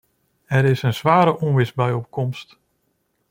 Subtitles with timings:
[0.45, 2.57] Er is een zware onweersbui op komst.